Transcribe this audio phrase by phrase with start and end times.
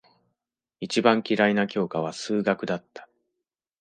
[0.79, 3.07] 一番嫌いな教科は数学だった。